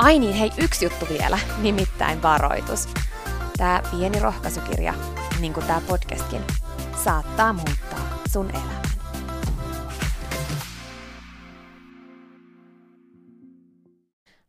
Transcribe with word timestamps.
Ai 0.00 0.18
niin, 0.18 0.34
hei, 0.34 0.50
yksi 0.58 0.84
juttu 0.84 1.06
vielä, 1.08 1.38
nimittäin 1.62 2.22
varoitus. 2.22 2.88
Tämä 3.56 3.82
pieni 3.90 4.20
rohkaisukirja, 4.20 4.94
niin 5.40 5.52
kuin 5.52 5.66
tämä 5.66 5.80
podcastkin, 5.88 6.42
saattaa 7.04 7.52
muuttaa 7.52 8.18
sun 8.32 8.50
elämän. 8.50 8.82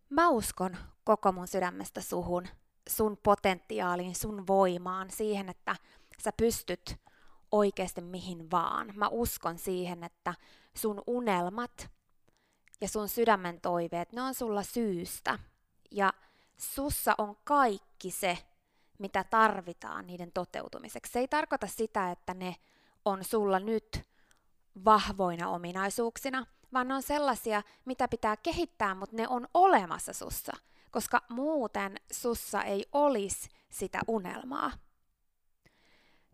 Mä 0.09 0.29
uskon 0.29 0.77
koko 1.03 1.31
mun 1.31 1.47
sydämestä 1.47 2.01
suhun, 2.01 2.47
sun 2.89 3.17
potentiaaliin, 3.23 4.15
sun 4.15 4.47
voimaan, 4.47 5.11
siihen, 5.11 5.49
että 5.49 5.75
sä 6.23 6.31
pystyt 6.37 6.95
oikeasti 7.51 8.01
mihin 8.01 8.51
vaan. 8.51 8.93
Mä 8.95 9.07
uskon 9.07 9.57
siihen, 9.57 10.03
että 10.03 10.33
sun 10.75 11.01
unelmat 11.07 11.91
ja 12.81 12.87
sun 12.87 13.09
sydämen 13.09 13.61
toiveet, 13.61 14.11
ne 14.11 14.21
on 14.21 14.33
sulla 14.33 14.63
syystä. 14.63 15.39
Ja 15.91 16.13
sussa 16.57 17.15
on 17.17 17.37
kaikki 17.43 18.11
se, 18.11 18.37
mitä 18.99 19.23
tarvitaan 19.23 20.07
niiden 20.07 20.31
toteutumiseksi. 20.31 21.11
Se 21.11 21.19
ei 21.19 21.27
tarkoita 21.27 21.67
sitä, 21.67 22.11
että 22.11 22.33
ne 22.33 22.55
on 23.05 23.23
sulla 23.23 23.59
nyt 23.59 24.09
vahvoina 24.85 25.49
ominaisuuksina, 25.49 26.45
vaan 26.73 26.87
ne 26.87 26.93
on 26.93 27.01
sellaisia, 27.01 27.63
mitä 27.85 28.07
pitää 28.07 28.37
kehittää, 28.37 28.95
mutta 28.95 29.15
ne 29.15 29.27
on 29.27 29.47
olemassa 29.53 30.13
sussa, 30.13 30.51
koska 30.91 31.21
muuten 31.29 31.95
sussa 32.11 32.63
ei 32.63 32.85
olisi 32.91 33.49
sitä 33.69 33.99
unelmaa. 34.07 34.71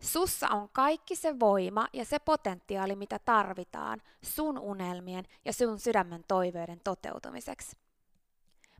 Sussa 0.00 0.48
on 0.48 0.68
kaikki 0.72 1.16
se 1.16 1.40
voima 1.40 1.86
ja 1.92 2.04
se 2.04 2.18
potentiaali, 2.18 2.96
mitä 2.96 3.18
tarvitaan 3.18 4.02
sun 4.22 4.58
unelmien 4.58 5.24
ja 5.44 5.52
sun 5.52 5.78
sydämen 5.78 6.24
toiveiden 6.28 6.80
toteutumiseksi. 6.84 7.76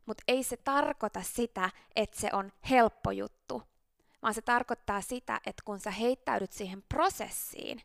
Mutta 0.05 0.23
ei 0.27 0.43
se 0.43 0.57
tarkoita 0.57 1.21
sitä, 1.23 1.69
että 1.95 2.19
se 2.19 2.29
on 2.33 2.51
helppo 2.69 3.11
juttu, 3.11 3.63
vaan 4.21 4.33
se 4.33 4.41
tarkoittaa 4.41 5.01
sitä, 5.01 5.41
että 5.45 5.63
kun 5.65 5.79
sä 5.79 5.91
heittäydyt 5.91 6.51
siihen 6.51 6.83
prosessiin 6.89 7.81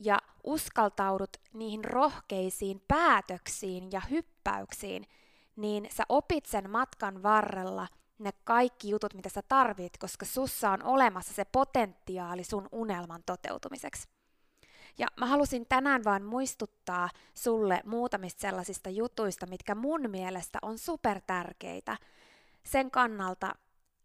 ja 0.00 0.18
uskaltaudut 0.44 1.36
niihin 1.52 1.84
rohkeisiin 1.84 2.82
päätöksiin 2.88 3.92
ja 3.92 4.00
hyppäyksiin, 4.10 5.06
niin 5.56 5.88
sä 5.92 6.04
opit 6.08 6.46
sen 6.46 6.70
matkan 6.70 7.22
varrella– 7.22 7.88
ne 8.18 8.30
kaikki 8.44 8.90
jutut, 8.90 9.14
mitä 9.14 9.28
sä 9.28 9.42
tarvit, 9.48 9.98
koska 9.98 10.26
sussa 10.26 10.70
on 10.70 10.82
olemassa 10.82 11.34
se 11.34 11.44
potentiaali 11.44 12.44
sun 12.44 12.68
unelman 12.72 13.22
toteutumiseksi. 13.26 14.08
Ja 14.98 15.06
mä 15.20 15.26
halusin 15.26 15.66
tänään 15.68 16.04
vaan 16.04 16.22
muistuttaa 16.22 17.08
sulle 17.34 17.82
muutamista 17.84 18.40
sellaisista 18.40 18.90
jutuista, 18.90 19.46
mitkä 19.46 19.74
mun 19.74 20.10
mielestä 20.10 20.58
on 20.62 20.78
super 20.78 21.20
tärkeitä 21.26 21.96
sen 22.64 22.90
kannalta, 22.90 23.54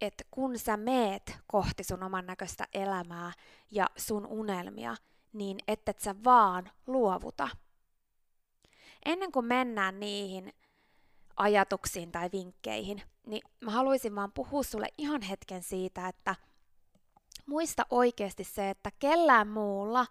että 0.01 0.23
kun 0.31 0.59
sä 0.59 0.77
meet 0.77 1.37
kohti 1.47 1.83
sun 1.83 2.03
oman 2.03 2.25
näköistä 2.25 2.67
elämää 2.73 3.31
ja 3.71 3.87
sun 3.97 4.27
unelmia, 4.27 4.95
niin 5.33 5.57
et 5.67 5.99
sä 5.99 6.15
vaan 6.23 6.71
luovuta. 6.87 7.49
Ennen 9.05 9.31
kuin 9.31 9.45
mennään 9.45 9.99
niihin, 9.99 10.53
ajatuksiin 11.35 12.11
tai 12.11 12.29
vinkkeihin, 12.31 13.01
niin 13.25 13.41
mä 13.61 13.71
haluaisin 13.71 14.15
vaan 14.15 14.31
puhua 14.31 14.63
sulle 14.63 14.87
ihan 14.97 15.21
hetken 15.21 15.63
siitä, 15.63 16.07
että 16.07 16.35
muista 17.45 17.85
oikeasti 17.89 18.43
se, 18.43 18.69
että 18.69 18.91
kellään 18.99 19.47
muulla 19.47 20.05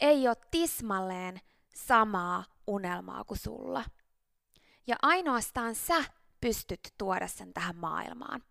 ei 0.00 0.28
ole 0.28 0.36
tismalleen 0.50 1.40
samaa 1.74 2.44
unelmaa 2.66 3.24
kuin 3.24 3.38
sulla. 3.38 3.84
Ja 4.86 4.96
ainoastaan 5.02 5.74
sä 5.74 6.04
pystyt 6.40 6.94
tuoda 6.98 7.28
sen 7.28 7.52
tähän 7.52 7.76
maailmaan. 7.76 8.42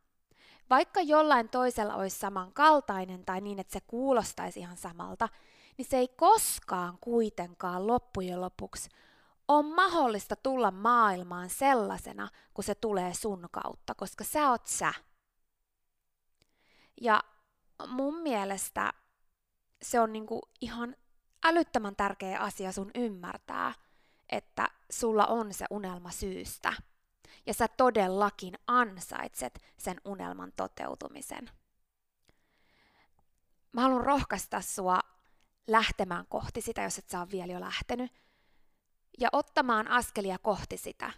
Vaikka 0.69 1.01
jollain 1.01 1.49
toisella 1.49 1.95
olisi 1.95 2.19
samankaltainen 2.19 3.25
tai 3.25 3.41
niin, 3.41 3.59
että 3.59 3.73
se 3.73 3.79
kuulostaisi 3.88 4.59
ihan 4.59 4.77
samalta, 4.77 5.29
niin 5.77 5.85
se 5.85 5.97
ei 5.97 6.07
koskaan 6.07 6.97
kuitenkaan 7.01 7.88
loppujen 7.88 8.41
lopuksi 8.41 8.89
on 9.50 9.66
mahdollista 9.66 10.36
tulla 10.36 10.72
maailmaan 10.72 11.50
sellaisena, 11.50 12.30
kun 12.54 12.63
se 12.63 12.75
tulee 12.75 13.13
sun 13.13 13.48
kautta, 13.51 13.96
koska 13.96 14.24
sä 14.24 14.50
oot 14.50 14.68
sä. 14.68 14.94
Ja 17.01 17.24
mun 17.88 18.22
mielestä 18.22 18.94
se 19.81 20.00
on 20.00 20.13
niinku 20.13 20.42
ihan 20.62 20.96
älyttömän 21.44 21.96
tärkeä 21.96 22.40
asia 22.40 22.72
sun 22.72 22.92
ymmärtää, 22.96 23.74
että 24.30 24.68
sulla 24.92 25.25
on 25.25 25.54
se 25.54 25.66
unelma 25.69 26.12
syystä. 26.12 26.74
Ja 27.46 27.54
sä 27.54 27.68
todellakin 27.68 28.54
ansaitset 28.68 29.60
sen 29.78 30.01
unelman 30.06 30.51
toteutumisen. 30.56 31.50
Mä 33.72 33.81
haluan 33.81 34.06
rohkaista 34.06 34.62
sua 34.62 35.00
lähtemään 35.68 36.25
kohti 36.30 36.62
sitä, 36.62 36.84
jos 36.84 36.98
et 36.98 37.10
sä 37.10 37.19
ole 37.19 37.31
vielä 37.31 37.54
jo 37.54 37.60
lähtenyt 37.60 38.12
ja 39.19 39.30
ottamaan 39.31 39.88
askelia 39.88 40.38
kohti 40.38 40.77
sitä. 40.77 41.12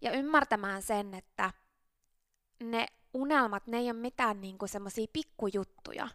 Ja 0.00 0.12
ymmärtämään 0.12 0.82
sen, 0.82 1.14
että 1.14 1.50
ne 2.62 2.86
unelmat, 3.14 3.66
ne 3.66 3.78
ei 3.78 3.90
ole 3.90 3.92
mitään 3.92 4.40
niin 4.40 4.56
semmoisia 4.66 5.06
pikkujuttuja. 5.12 6.08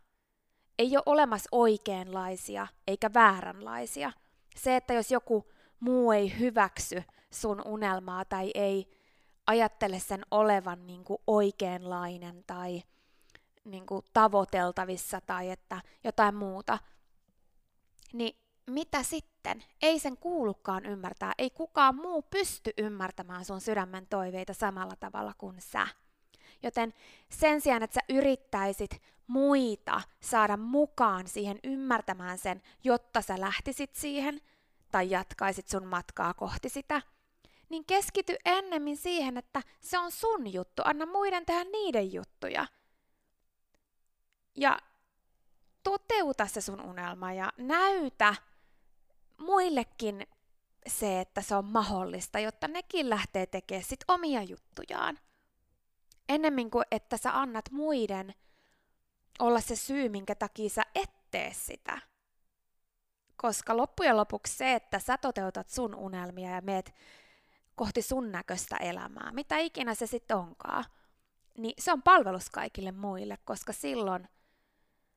ei 0.79 0.97
ole 0.97 1.03
olemassa 1.05 1.49
oikeanlaisia 1.51 2.67
eikä 2.87 3.13
vääränlaisia. 3.13 4.11
Se, 4.55 4.75
että 4.75 4.93
jos 4.93 5.11
joku 5.11 5.51
muu 5.79 6.11
ei 6.11 6.39
hyväksy 6.39 7.03
sun 7.31 7.61
unelmaa 7.65 8.25
tai 8.25 8.51
ei 8.55 8.99
ajattele 9.47 9.99
sen 9.99 10.21
olevan 10.31 10.87
niin 10.87 11.03
kuin 11.03 11.21
oikeanlainen 11.27 12.43
tai 12.47 12.83
niin 13.65 13.85
kuin 13.85 14.05
tavoiteltavissa 14.13 15.21
tai 15.21 15.49
että 15.49 15.81
jotain 16.03 16.35
muuta, 16.35 16.79
niin 18.13 18.48
mitä 18.69 19.03
sitten? 19.03 19.63
Ei 19.81 19.99
sen 19.99 20.17
kuulukaan 20.17 20.85
ymmärtää. 20.85 21.33
Ei 21.37 21.49
kukaan 21.49 21.95
muu 21.95 22.21
pysty 22.21 22.71
ymmärtämään 22.77 23.45
sun 23.45 23.61
sydämen 23.61 24.07
toiveita 24.07 24.53
samalla 24.53 24.95
tavalla 24.99 25.33
kuin 25.37 25.61
sä. 25.61 25.87
Joten 26.63 26.93
sen 27.29 27.61
sijaan, 27.61 27.83
että 27.83 27.93
sä 27.93 28.01
yrittäisit 28.09 29.01
muita 29.27 30.01
saada 30.19 30.57
mukaan 30.57 31.27
siihen 31.27 31.59
ymmärtämään 31.63 32.37
sen, 32.37 32.61
jotta 32.83 33.21
sä 33.21 33.39
lähtisit 33.39 33.95
siihen 33.95 34.41
tai 34.91 35.09
jatkaisit 35.09 35.67
sun 35.67 35.85
matkaa 35.85 36.33
kohti 36.33 36.69
sitä, 36.69 37.01
niin 37.69 37.85
keskity 37.85 38.35
ennemmin 38.45 38.97
siihen, 38.97 39.37
että 39.37 39.61
se 39.79 39.99
on 39.99 40.11
sun 40.11 40.53
juttu. 40.53 40.81
Anna 40.85 41.05
muiden 41.05 41.45
tehdä 41.45 41.63
niiden 41.63 42.13
juttuja. 42.13 42.67
Ja 44.55 44.79
toteuta 45.83 46.47
se 46.47 46.61
sun 46.61 46.81
unelma 46.81 47.33
ja 47.33 47.53
näytä 47.57 48.35
muillekin 49.39 50.27
se, 50.87 51.19
että 51.19 51.41
se 51.41 51.55
on 51.55 51.65
mahdollista, 51.65 52.39
jotta 52.39 52.67
nekin 52.67 53.09
lähtee 53.09 53.45
tekemään 53.45 53.83
sit 53.83 54.03
omia 54.07 54.43
juttujaan. 54.43 55.19
Ennemmin 56.29 56.71
kuin 56.71 56.85
että 56.91 57.17
sä 57.17 57.39
annat 57.39 57.71
muiden 57.71 58.33
olla 59.39 59.61
se 59.61 59.75
syy, 59.75 60.09
minkä 60.09 60.35
takia 60.35 60.69
sä 60.69 60.83
et 60.95 61.11
tee 61.31 61.53
sitä. 61.53 62.01
Koska 63.37 63.77
loppujen 63.77 64.17
lopuksi 64.17 64.57
se, 64.57 64.73
että 64.73 64.99
sä 64.99 65.17
toteutat 65.17 65.69
sun 65.69 65.95
unelmia 65.95 66.49
ja 66.49 66.61
meet 66.61 66.95
kohti 67.75 68.01
sun 68.01 68.31
näköistä 68.31 68.77
elämää, 68.77 69.31
mitä 69.31 69.57
ikinä 69.57 69.95
se 69.95 70.07
sitten 70.07 70.37
onkaan, 70.37 70.85
niin 71.57 71.73
se 71.79 71.91
on 71.91 72.01
palvelus 72.01 72.49
kaikille 72.49 72.91
muille, 72.91 73.37
koska 73.45 73.73
silloin 73.73 74.27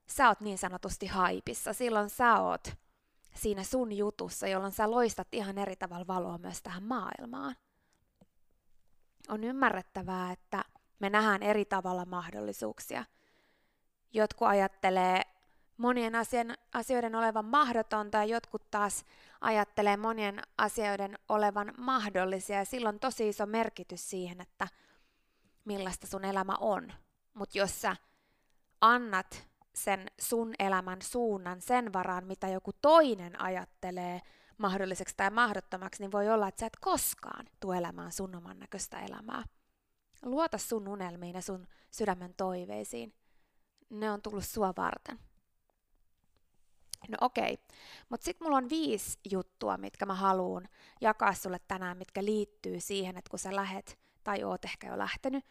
sä 0.06 0.28
oot 0.28 0.40
niin 0.40 0.58
sanotusti 0.58 1.06
haipissa, 1.06 1.72
silloin 1.72 2.10
sä 2.10 2.40
oot 2.40 2.68
siinä 3.34 3.64
sun 3.64 3.92
jutussa, 3.92 4.48
jolloin 4.48 4.72
sä 4.72 4.90
loistat 4.90 5.28
ihan 5.32 5.58
eri 5.58 5.76
tavalla 5.76 6.06
valoa 6.06 6.38
myös 6.38 6.62
tähän 6.62 6.82
maailmaan. 6.82 7.56
On 9.28 9.44
ymmärrettävää, 9.44 10.32
että 10.32 10.64
me 10.98 11.10
nähdään 11.10 11.42
eri 11.42 11.64
tavalla 11.64 12.04
mahdollisuuksia. 12.04 13.04
Jotkut 14.12 14.48
ajattelee 14.48 15.22
monien 15.76 16.14
asian, 16.14 16.56
asioiden 16.74 17.14
olevan 17.14 17.44
mahdotonta 17.44 18.18
ja 18.18 18.24
jotkut 18.24 18.70
taas 18.70 19.04
ajattelee 19.40 19.96
monien 19.96 20.42
asioiden 20.58 21.18
olevan 21.28 21.72
mahdollisia 21.78 22.58
ja 22.58 22.64
silloin 22.64 23.00
tosi 23.00 23.28
iso 23.28 23.46
merkitys 23.46 24.10
siihen, 24.10 24.40
että 24.40 24.68
millaista 25.64 26.06
sun 26.06 26.24
elämä 26.24 26.56
on. 26.60 26.92
Mutta 27.34 27.58
jos 27.58 27.80
sä 27.80 27.96
annat 28.80 29.46
sen 29.74 30.06
sun 30.20 30.54
elämän 30.58 31.02
suunnan 31.02 31.60
sen 31.60 31.92
varaan, 31.92 32.26
mitä 32.26 32.48
joku 32.48 32.70
toinen 32.82 33.40
ajattelee 33.40 34.20
mahdolliseksi 34.58 35.14
tai 35.16 35.30
mahdottomaksi, 35.30 36.02
niin 36.02 36.12
voi 36.12 36.30
olla, 36.30 36.48
että 36.48 36.60
sä 36.60 36.66
et 36.66 36.76
koskaan 36.80 37.46
tule 37.60 37.78
elämään 37.78 38.12
sun 38.12 38.34
oman 38.34 38.58
näköistä 38.58 39.00
elämää. 39.00 39.44
Luota 40.22 40.58
sun 40.58 40.88
unelmiin 40.88 41.34
ja 41.34 41.42
sun 41.42 41.66
sydämen 41.90 42.34
toiveisiin. 42.34 43.14
Ne 43.90 44.10
on 44.10 44.22
tullut 44.22 44.44
sua 44.44 44.72
varten. 44.76 45.18
No 47.08 47.16
okei, 47.20 47.54
okay. 47.54 47.76
mutta 48.08 48.24
sitten 48.24 48.46
mulla 48.46 48.56
on 48.56 48.68
viisi 48.68 49.18
juttua, 49.30 49.76
mitkä 49.76 50.06
mä 50.06 50.14
haluan 50.14 50.68
jakaa 51.00 51.34
sulle 51.34 51.60
tänään, 51.68 51.98
mitkä 51.98 52.24
liittyy 52.24 52.80
siihen, 52.80 53.16
että 53.16 53.30
kun 53.30 53.38
sä 53.38 53.56
lähet 53.56 53.98
tai 54.24 54.44
oot 54.44 54.64
ehkä 54.64 54.86
jo 54.86 54.98
lähtenyt, 54.98 55.44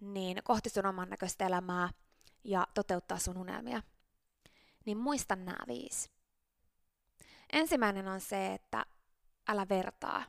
niin 0.00 0.38
kohti 0.44 0.70
sun 0.70 0.86
oman 0.86 1.10
näköistä 1.10 1.46
elämää 1.46 1.90
ja 2.44 2.66
toteuttaa 2.74 3.18
sun 3.18 3.38
unelmia. 3.38 3.82
Niin 4.86 4.98
muista 4.98 5.36
nämä 5.36 5.58
viisi. 5.66 6.10
Ensimmäinen 7.52 8.08
on 8.08 8.20
se, 8.20 8.54
että 8.54 8.86
älä 9.48 9.66
vertaa. 9.68 10.24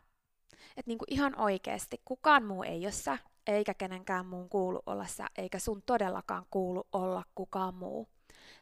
Että 0.51 0.87
niinku 0.89 1.05
ihan 1.07 1.39
oikeasti 1.39 2.01
kukaan 2.05 2.45
muu 2.45 2.63
ei 2.63 2.85
ole 2.85 2.91
sä, 2.91 3.17
eikä 3.47 3.73
kenenkään 3.73 4.25
muun 4.25 4.49
kuulu 4.49 4.81
olla 4.85 5.05
sä, 5.05 5.27
eikä 5.37 5.59
sun 5.59 5.83
todellakaan 5.85 6.45
kuulu 6.51 6.87
olla 6.91 7.23
kukaan 7.35 7.75
muu. 7.75 8.07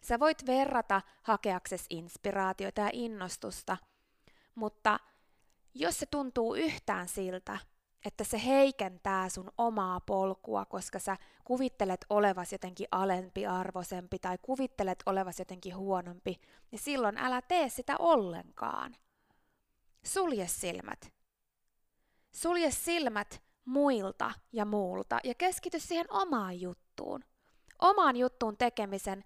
Sä 0.02 0.20
voit 0.20 0.46
verrata 0.46 1.02
hakeakses 1.24 1.86
inspiraatioita 1.90 2.82
ja 2.82 2.90
innostusta, 2.94 3.78
mutta 4.56 5.00
jos 5.74 6.00
se 6.00 6.06
tuntuu 6.06 6.56
yhtään 6.56 7.08
siltä, 7.08 7.58
että 8.08 8.24
se 8.24 8.42
heikentää 8.46 9.30
sun 9.30 9.52
omaa 9.58 10.00
polkua, 10.00 10.66
koska 10.66 11.00
sä 11.00 11.18
kuvittelet 11.44 12.06
olevas 12.10 12.52
jotenkin 12.52 12.88
alempiarvoisempi 12.92 14.20
tai 14.20 14.38
kuvittelet 14.42 15.04
olevas 15.06 15.40
jotenkin 15.40 15.76
huonompi, 15.78 16.40
niin 16.72 16.80
silloin 16.80 17.18
älä 17.18 17.42
tee 17.42 17.70
sitä 17.70 17.98
ollenkaan. 17.98 18.96
Sulje 20.06 20.48
silmät. 20.48 21.14
Sulje 22.32 22.72
silmät 22.72 23.42
muilta 23.66 24.32
ja 24.54 24.66
muulta 24.66 25.20
ja 25.24 25.36
keskity 25.36 25.80
siihen 25.80 26.06
omaan 26.10 26.62
juttuun. 26.62 27.24
Omaan 27.80 28.16
juttuun 28.18 28.58
tekemisen 28.58 29.24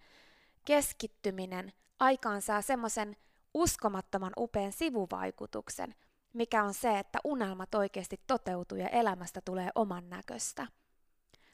keskittyminen 0.66 1.74
aikaansaa 2.00 2.62
semmoisen 2.62 3.16
uskomattoman 3.54 4.34
upean 4.38 4.72
sivuvaikutuksen, 4.72 5.96
mikä 6.34 6.64
on 6.64 6.74
se, 6.74 7.00
että 7.00 7.20
unelmat 7.24 7.76
oikeasti 7.76 8.20
toteutuu 8.28 8.78
ja 8.78 8.90
elämästä 8.90 9.42
tulee 9.46 9.70
oman 9.76 10.10
näköistä. 10.10 10.68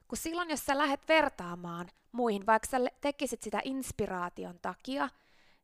Kun 0.07 0.17
silloin, 0.17 0.49
jos 0.49 0.65
sä 0.65 0.77
lähdet 0.77 1.07
vertaamaan 1.07 1.89
muihin, 2.11 2.45
vaikka 2.45 2.67
sä 2.67 2.77
tekisit 3.01 3.41
sitä 3.41 3.61
inspiraation 3.63 4.59
takia, 4.61 5.09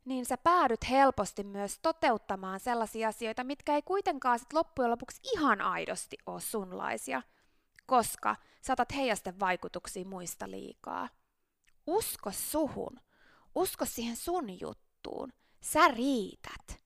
niin 0.06 0.25
sä 0.25 0.38
päädyt 0.38 0.89
helposti 0.89 1.44
myös 1.44 1.80
toteuttamaan 1.81 2.60
sellaisia 2.60 3.07
asioita, 3.07 3.44
mitkä 3.44 3.75
ei 3.75 3.81
kuitenkaan 3.81 4.39
sit 4.39 4.54
loppujen 4.54 4.92
lopuksi 4.92 5.21
ihan 5.33 5.62
aidosti 5.62 6.18
ole 6.25 6.42
sunlaisia, 6.42 7.21
koska 7.86 8.36
saatat 8.62 8.95
heijasten 8.95 9.39
vaikutuksia 9.39 10.06
muista 10.06 10.51
liikaa. 10.51 11.09
Usko 11.88 12.31
suhun. 12.31 13.00
Usko 13.56 13.86
siihen 13.86 14.16
sun 14.16 14.59
juttuun. 14.59 15.33
Sä 15.62 15.88
riität. 15.88 16.82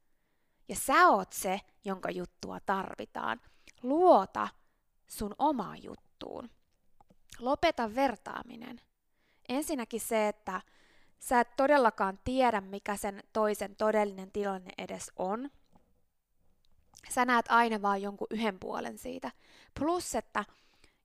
Ja 0.70 0.76
sä 0.76 1.08
oot 1.08 1.34
se, 1.34 1.62
jonka 1.86 2.12
juttua 2.12 2.60
tarvitaan. 2.60 3.42
Luota 3.84 4.48
sun 5.08 5.36
omaan 5.38 5.84
juttuun. 5.84 6.50
Lopeta 7.40 7.96
vertaaminen. 7.96 8.82
Ensinnäkin 9.50 10.02
se, 10.02 10.28
että 10.28 10.62
sä 11.20 11.40
et 11.40 11.56
todellakaan 11.56 12.20
tiedä, 12.24 12.62
mikä 12.62 12.98
sen 12.98 13.24
toisen 13.34 13.76
todellinen 13.76 14.32
tilanne 14.32 14.72
edes 14.78 15.12
on. 15.16 15.50
Sä 17.10 17.26
näet 17.26 17.46
aina 17.50 17.82
vain 17.82 18.02
jonkun 18.02 18.28
yhden 18.30 18.60
puolen 18.60 18.98
siitä. 18.98 19.32
Plus, 19.80 20.16
että 20.16 20.46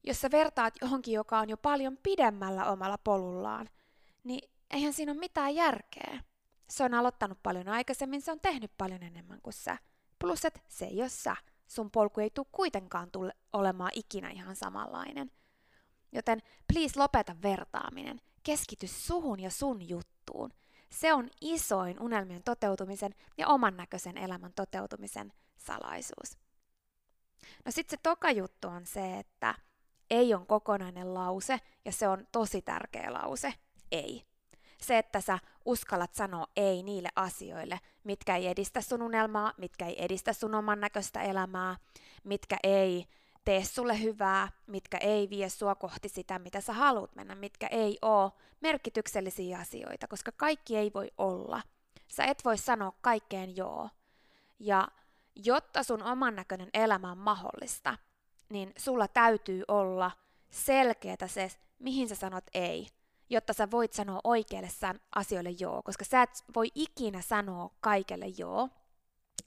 jos 0.04 0.20
sä 0.20 0.30
vertaat 0.30 0.75
johonkin, 0.80 1.14
joka 1.14 1.38
on 1.38 1.48
jo 1.50 1.56
paljon 1.56 1.98
pidemmällä 2.02 2.64
omalla 2.64 2.98
polullaan, 2.98 3.68
niin 4.25 4.50
eihän 4.70 4.92
siinä 4.92 5.12
ole 5.12 5.20
mitään 5.20 5.54
järkeä. 5.54 6.20
Se 6.72 6.84
on 6.84 6.94
aloittanut 6.94 7.42
paljon 7.42 7.68
aikaisemmin, 7.68 8.22
se 8.22 8.32
on 8.32 8.40
tehnyt 8.40 8.72
paljon 8.78 9.02
enemmän 9.02 9.40
kuin 9.42 9.54
sä. 9.54 9.78
Plus, 10.18 10.44
että 10.44 10.60
se 10.68 10.84
ei 10.84 11.00
ole 11.00 11.08
sä. 11.08 11.36
Sun 11.66 11.90
polku 11.90 12.20
ei 12.20 12.30
tule 12.30 12.46
kuitenkaan 12.52 13.10
tule 13.10 13.32
olemaan 13.52 13.90
ikinä 13.94 14.30
ihan 14.30 14.56
samanlainen. 14.56 15.30
Joten 16.12 16.42
please 16.72 17.00
lopeta 17.00 17.36
vertaaminen. 17.42 18.20
Keskity 18.42 18.86
suhun 18.86 19.40
ja 19.40 19.50
sun 19.50 19.88
juttuun. 19.88 20.50
Se 20.90 21.14
on 21.14 21.30
isoin 21.40 22.00
unelmien 22.00 22.42
toteutumisen 22.42 23.14
ja 23.38 23.48
oman 23.48 23.76
näköisen 23.76 24.18
elämän 24.18 24.52
toteutumisen 24.52 25.32
salaisuus. 25.56 26.38
No 27.64 27.72
sitten 27.72 27.98
se 27.98 28.02
toka 28.02 28.30
juttu 28.30 28.68
on 28.68 28.86
se, 28.86 29.18
että 29.18 29.54
ei 30.10 30.34
on 30.34 30.46
kokonainen 30.46 31.14
lause 31.14 31.60
ja 31.84 31.92
se 31.92 32.08
on 32.08 32.26
tosi 32.32 32.62
tärkeä 32.62 33.12
lause. 33.12 33.54
Ei. 33.90 34.31
Se, 34.82 34.98
että 34.98 35.20
sä 35.20 35.38
uskallat 35.64 36.14
sanoa 36.14 36.46
ei 36.56 36.82
niille 36.82 37.08
asioille, 37.16 37.80
mitkä 38.04 38.36
ei 38.36 38.46
edistä 38.46 38.80
sun 38.80 39.02
unelmaa, 39.02 39.52
mitkä 39.56 39.86
ei 39.86 40.04
edistä 40.04 40.32
sun 40.32 40.54
oman 40.54 40.80
näköistä 40.80 41.22
elämää, 41.22 41.76
mitkä 42.24 42.56
ei 42.62 43.06
tee 43.44 43.64
sulle 43.64 44.02
hyvää, 44.02 44.48
mitkä 44.66 44.98
ei 44.98 45.30
vie 45.30 45.48
sua 45.48 45.74
kohti 45.74 46.08
sitä, 46.08 46.38
mitä 46.38 46.60
sä 46.60 46.72
haluat 46.72 47.14
mennä, 47.14 47.34
mitkä 47.34 47.66
ei 47.66 47.98
ole 48.02 48.32
merkityksellisiä 48.60 49.58
asioita, 49.58 50.08
koska 50.08 50.32
kaikki 50.32 50.76
ei 50.76 50.90
voi 50.94 51.10
olla. 51.18 51.62
Sä 52.08 52.24
et 52.24 52.44
voi 52.44 52.58
sanoa 52.58 52.92
kaikkeen 53.00 53.56
joo. 53.56 53.88
Ja 54.58 54.88
jotta 55.36 55.82
sun 55.82 56.02
oman 56.02 56.36
näköinen 56.36 56.70
elämä 56.74 57.12
on 57.12 57.18
mahdollista, 57.18 57.98
niin 58.48 58.72
sulla 58.78 59.08
täytyy 59.08 59.64
olla 59.68 60.10
selkeätä 60.50 61.26
se, 61.26 61.50
mihin 61.78 62.08
sä 62.08 62.14
sanot 62.14 62.44
ei 62.54 62.88
jotta 63.32 63.52
sä 63.52 63.70
voit 63.70 63.92
sanoa 63.92 64.20
oikeille 64.24 64.68
asioille 65.14 65.50
joo, 65.50 65.82
koska 65.82 66.04
sä 66.04 66.22
et 66.22 66.44
voi 66.54 66.66
ikinä 66.74 67.22
sanoa 67.22 67.70
kaikelle 67.80 68.26
joo. 68.26 68.68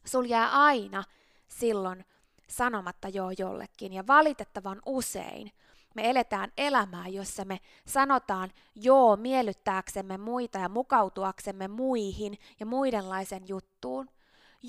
Sul 0.06 0.26
jää 0.26 0.52
aina 0.52 1.04
silloin 1.48 2.06
sanomatta 2.50 3.08
joo 3.10 3.32
jollekin, 3.38 3.94
ja 3.94 4.08
valitettavan 4.08 4.82
usein 4.86 5.52
me 5.96 6.10
eletään 6.10 6.52
elämää, 6.58 7.08
jossa 7.08 7.46
me 7.46 7.60
sanotaan 7.88 8.52
joo 8.76 9.16
miellyttääksemme 9.16 10.18
muita 10.18 10.60
ja 10.60 10.70
mukautuaksemme 10.70 11.68
muihin 11.68 12.38
ja 12.60 12.66
muidenlaisen 12.66 13.48
juttuun, 13.48 14.10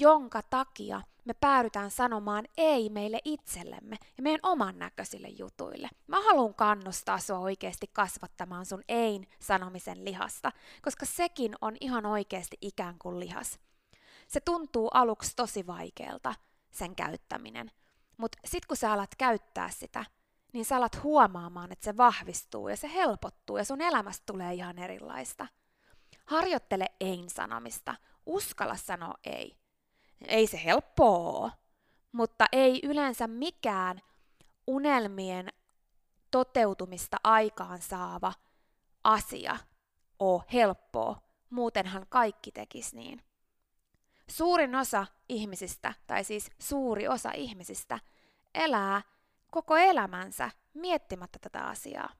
jonka 0.01 0.43
takia 0.43 1.03
me 1.25 1.35
päädytään 1.35 1.91
sanomaan 1.91 2.45
ei 2.57 2.91
meille 2.91 3.21
itsellemme 3.25 3.97
ja 4.17 4.23
meidän 4.23 4.41
oman 4.43 4.79
näköisille 4.79 5.29
jutuille. 5.29 5.89
Mä 6.07 6.23
haluan 6.23 6.55
kannustaa 6.55 7.19
sua 7.19 7.39
oikeasti 7.39 7.91
kasvattamaan 7.93 8.67
sun 8.67 8.83
ein 8.89 9.27
sanomisen 9.41 10.05
lihasta, 10.05 10.53
koska 10.83 11.07
sekin 11.07 11.55
on 11.61 11.77
ihan 11.81 12.07
oikeasti 12.07 12.57
ikään 12.61 12.99
kuin 12.99 13.21
lihas. 13.21 13.59
Se 14.29 14.41
tuntuu 14.41 14.89
aluksi 14.95 15.33
tosi 15.37 15.67
vaikealta, 15.67 16.35
sen 16.71 16.97
käyttäminen. 16.97 17.71
Mutta 18.17 18.39
sitten 18.45 18.69
kun 18.69 18.77
sä 18.77 18.93
alat 18.93 19.15
käyttää 19.19 19.71
sitä, 19.71 20.05
niin 20.53 20.65
sä 20.65 20.77
alat 20.77 21.03
huomaamaan, 21.03 21.73
että 21.73 21.85
se 21.85 21.97
vahvistuu 21.97 22.69
ja 22.69 22.77
se 22.77 22.93
helpottuu 22.95 23.57
ja 23.57 23.65
sun 23.65 23.81
elämästä 23.81 24.23
tulee 24.27 24.55
ihan 24.55 24.79
erilaista. 24.79 25.47
Harjoittele 26.27 26.87
ei-sanomista. 27.01 27.95
Uskalla 28.27 28.77
sanoa 28.77 29.15
ei. 29.25 29.57
Ei 30.29 30.47
se 30.47 30.65
helppoa 30.65 31.51
mutta 32.17 32.47
ei 32.53 32.81
yleensä 32.83 33.27
mikään 33.27 34.01
unelmien 34.67 35.49
toteutumista 36.31 37.17
aikaan 37.25 37.83
saava 37.83 38.33
asia 39.05 39.57
ole 40.19 40.43
helppoa, 40.53 41.21
muutenhan 41.51 42.07
kaikki 42.09 42.53
tekisi 42.53 42.97
niin. 42.97 43.23
Suurin 44.29 44.75
osa 44.75 45.07
ihmisistä, 45.29 45.95
tai 46.07 46.25
siis 46.25 46.51
suuri 46.59 47.09
osa 47.09 47.31
ihmisistä, 47.35 47.99
elää 48.55 49.03
koko 49.51 49.77
elämänsä 49.77 50.51
miettimättä 50.75 51.39
tätä 51.39 51.67
asiaa. 51.67 52.11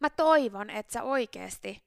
Mä 0.00 0.10
toivon, 0.10 0.70
että 0.70 0.92
sä 0.92 1.02
oikeasti 1.02 1.82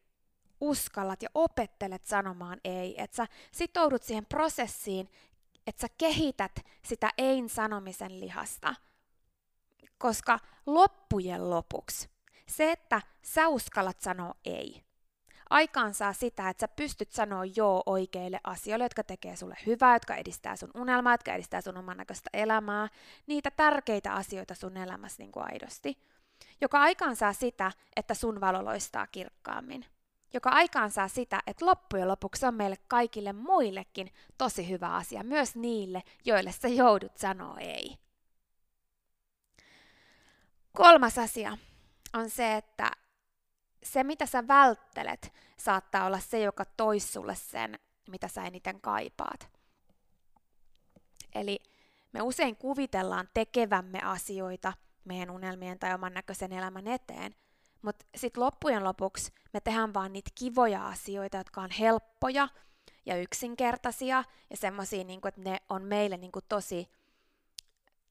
uskallat 0.61 1.21
ja 1.21 1.29
opettelet 1.33 2.05
sanomaan 2.05 2.59
ei, 2.63 3.01
että 3.01 3.15
sä 3.15 3.27
sitoudut 3.51 4.03
siihen 4.03 4.25
prosessiin, 4.25 5.09
että 5.67 5.81
sä 5.81 5.87
kehität 5.97 6.51
sitä 6.85 7.09
ein 7.17 7.49
sanomisen 7.49 8.19
lihasta. 8.19 8.75
Koska 9.97 10.39
loppujen 10.65 11.49
lopuksi 11.49 12.09
se, 12.47 12.71
että 12.71 13.01
sä 13.21 13.47
uskallat 13.47 14.01
sanoa 14.01 14.33
ei, 14.45 14.83
aikaansaa 15.49 16.13
sitä, 16.13 16.49
että 16.49 16.61
sä 16.61 16.67
pystyt 16.67 17.11
sanoa 17.11 17.45
joo 17.45 17.83
oikeille 17.85 18.39
asioille, 18.43 18.85
jotka 18.85 19.03
tekee 19.03 19.35
sulle 19.35 19.55
hyvää, 19.65 19.95
jotka 19.95 20.15
edistää 20.15 20.55
sun 20.55 20.71
unelmaa, 20.75 21.13
jotka 21.13 21.33
edistää 21.33 21.61
sun 21.61 21.77
oman 21.77 21.97
näköistä 21.97 22.29
elämää, 22.33 22.87
niitä 23.27 23.51
tärkeitä 23.51 24.13
asioita 24.13 24.55
sun 24.55 24.77
elämässä 24.77 25.23
niin 25.23 25.31
kuin 25.31 25.45
aidosti, 25.53 25.97
joka 26.61 26.79
aikaansaa 26.79 27.33
sitä, 27.33 27.71
että 27.95 28.13
sun 28.13 28.41
valo 28.41 28.65
loistaa 28.65 29.07
kirkkaammin 29.07 29.85
joka 30.33 30.49
aikaansaa 30.49 31.07
sitä, 31.07 31.39
että 31.47 31.65
loppujen 31.65 32.07
lopuksi 32.07 32.45
on 32.45 32.53
meille 32.53 32.77
kaikille 32.87 33.33
muillekin 33.33 34.13
tosi 34.37 34.69
hyvä 34.69 34.95
asia, 34.95 35.23
myös 35.23 35.55
niille, 35.55 36.03
joille 36.25 36.51
sä 36.51 36.67
joudut 36.67 37.17
sanoa 37.17 37.57
ei. 37.59 37.97
Kolmas 40.73 41.17
asia 41.17 41.57
on 42.13 42.29
se, 42.29 42.55
että 42.55 42.91
se, 43.83 44.03
mitä 44.03 44.25
sä 44.25 44.47
välttelet, 44.47 45.33
saattaa 45.57 46.05
olla 46.05 46.19
se, 46.19 46.39
joka 46.39 46.65
tois 46.65 47.13
sulle 47.13 47.35
sen, 47.35 47.79
mitä 48.09 48.27
sä 48.27 48.43
eniten 48.43 48.81
kaipaat. 48.81 49.49
Eli 51.35 51.59
me 52.11 52.21
usein 52.21 52.55
kuvitellaan 52.55 53.29
tekevämme 53.33 53.99
asioita 54.03 54.73
meidän 55.05 55.29
unelmien 55.29 55.79
tai 55.79 55.93
oman 55.93 56.13
näköisen 56.13 56.53
elämän 56.53 56.87
eteen, 56.87 57.35
mutta 57.81 58.05
sitten 58.15 58.43
loppujen 58.43 58.83
lopuksi 58.83 59.33
me 59.53 59.61
tehdään 59.61 59.93
vaan 59.93 60.13
niitä 60.13 60.31
kivoja 60.35 60.87
asioita, 60.87 61.37
jotka 61.37 61.61
on 61.61 61.69
helppoja 61.69 62.47
ja 63.05 63.17
yksinkertaisia 63.21 64.23
ja 64.49 64.57
semmoisia, 64.57 65.03
niin 65.03 65.27
että 65.27 65.41
ne 65.41 65.57
on 65.69 65.83
meille 65.83 66.17
niin 66.17 66.31
tosi 66.49 66.89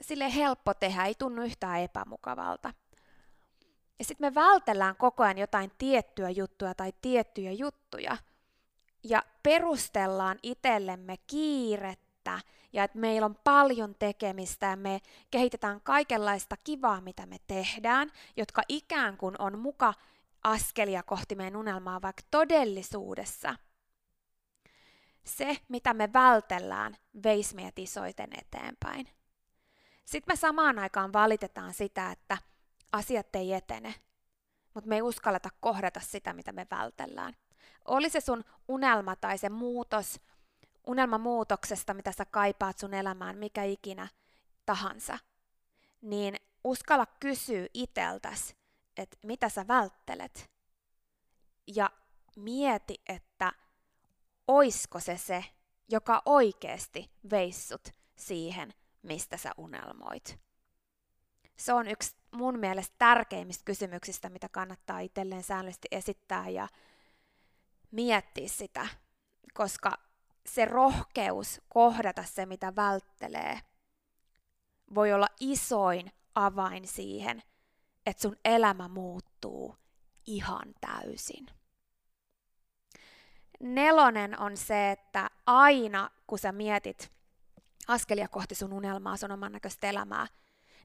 sille 0.00 0.34
helppo 0.34 0.74
tehdä, 0.74 1.04
ei 1.04 1.14
tunnu 1.14 1.42
yhtään 1.42 1.80
epämukavalta. 1.80 2.74
Ja 3.98 4.04
sitten 4.04 4.26
me 4.26 4.34
vältellään 4.34 4.96
koko 4.96 5.22
ajan 5.22 5.38
jotain 5.38 5.72
tiettyä 5.78 6.30
juttua 6.30 6.74
tai 6.74 6.92
tiettyjä 7.02 7.52
juttuja 7.52 8.16
ja 9.04 9.22
perustellaan 9.42 10.38
itsellemme 10.42 11.16
kiirettä 12.26 12.56
ja 12.72 12.84
että 12.84 12.98
meillä 12.98 13.24
on 13.24 13.38
paljon 13.44 13.94
tekemistä 13.98 14.66
ja 14.66 14.76
me 14.76 15.00
kehitetään 15.30 15.80
kaikenlaista 15.80 16.56
kivaa, 16.64 17.00
mitä 17.00 17.26
me 17.26 17.36
tehdään, 17.46 18.10
jotka 18.36 18.62
ikään 18.68 19.16
kuin 19.16 19.34
on 19.38 19.58
muka 19.58 19.94
askelia 20.44 21.02
kohti 21.02 21.34
meidän 21.34 21.56
unelmaa, 21.56 22.02
vaikka 22.02 22.22
todellisuudessa 22.30 23.54
se, 25.24 25.56
mitä 25.68 25.94
me 25.94 26.12
vältellään, 26.12 26.96
veisi 27.22 27.54
meidät 27.54 27.78
isoiten 27.78 28.30
eteenpäin. 28.38 29.08
Sitten 30.04 30.32
me 30.32 30.36
samaan 30.36 30.78
aikaan 30.78 31.12
valitetaan 31.12 31.74
sitä, 31.74 32.10
että 32.10 32.38
asiat 32.92 33.36
ei 33.36 33.52
etene, 33.52 33.94
mutta 34.74 34.88
me 34.88 34.94
ei 34.94 35.02
uskalleta 35.02 35.48
kohdata 35.60 36.00
sitä, 36.00 36.32
mitä 36.32 36.52
me 36.52 36.66
vältellään. 36.70 37.34
Oli 37.84 38.10
se 38.10 38.20
sun 38.20 38.44
unelma 38.68 39.16
tai 39.16 39.38
se 39.38 39.48
muutos, 39.48 40.20
unelmamuutoksesta, 40.86 41.94
mitä 41.94 42.12
sä 42.12 42.24
kaipaat 42.24 42.78
sun 42.78 42.94
elämään, 42.94 43.38
mikä 43.38 43.64
ikinä 43.64 44.08
tahansa, 44.66 45.18
niin 46.02 46.36
uskalla 46.64 47.06
kysyä 47.06 47.66
iteltäs, 47.74 48.54
että 48.96 49.16
mitä 49.22 49.48
sä 49.48 49.68
välttelet. 49.68 50.50
Ja 51.66 51.90
mieti, 52.36 52.94
että 53.08 53.52
oisko 54.48 55.00
se 55.00 55.18
se, 55.18 55.44
joka 55.88 56.22
oikeasti 56.24 57.10
veissut 57.30 57.88
siihen, 58.16 58.74
mistä 59.02 59.36
sä 59.36 59.50
unelmoit. 59.56 60.38
Se 61.56 61.72
on 61.72 61.88
yksi 61.88 62.16
mun 62.30 62.58
mielestä 62.58 62.94
tärkeimmistä 62.98 63.64
kysymyksistä, 63.64 64.28
mitä 64.28 64.48
kannattaa 64.48 65.00
itselleen 65.00 65.42
säännöllisesti 65.42 65.88
esittää 65.90 66.48
ja 66.48 66.68
miettiä 67.90 68.48
sitä, 68.48 68.86
koska 69.54 70.05
se 70.46 70.64
rohkeus 70.64 71.60
kohdata 71.68 72.24
se, 72.24 72.46
mitä 72.46 72.76
välttelee, 72.76 73.60
voi 74.94 75.12
olla 75.12 75.28
isoin 75.40 76.12
avain 76.34 76.86
siihen, 76.86 77.42
että 78.06 78.22
sun 78.22 78.36
elämä 78.44 78.88
muuttuu 78.88 79.76
ihan 80.26 80.74
täysin. 80.80 81.46
Nelonen 83.60 84.40
on 84.40 84.56
se, 84.56 84.90
että 84.90 85.30
aina 85.46 86.10
kun 86.26 86.38
sä 86.38 86.52
mietit 86.52 87.12
askelia 87.88 88.28
kohti 88.28 88.54
sun 88.54 88.72
unelmaa, 88.72 89.16
sun 89.16 89.32
oman 89.32 89.52
näköistä 89.52 89.86
elämää, 89.86 90.26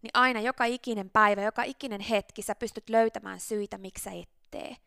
niin 0.01 0.12
aina 0.13 0.39
joka 0.39 0.65
ikinen 0.65 1.10
päivä, 1.10 1.41
joka 1.41 1.63
ikinen 1.63 2.01
hetki 2.01 2.41
sä 2.41 2.56
pystyt 2.56 2.89
löytämään 2.89 3.39
syitä, 3.39 3.77
miksi 3.77 4.03
sä 4.03 4.12
et 4.12 4.30
tee. 4.51 4.77